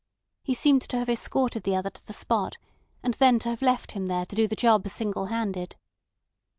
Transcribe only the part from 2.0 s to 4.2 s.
the spot, and then to have left him